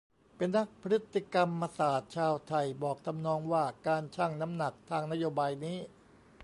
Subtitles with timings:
[0.35, 5.77] เป็นนักพฤติกรรมศาสตร์ชาวไทย บอกทำนองว่า การชั่งน้ำหนักทางนโยบายนี้